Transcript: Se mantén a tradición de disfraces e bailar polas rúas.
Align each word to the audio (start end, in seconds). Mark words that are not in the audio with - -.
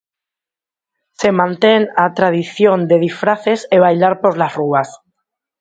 Se 1.19 1.29
mantén 1.39 1.81
a 2.03 2.05
tradición 2.17 2.79
de 2.89 2.97
disfraces 3.07 3.59
e 3.75 3.77
bailar 3.85 4.13
polas 4.23 4.55
rúas. 4.59 4.89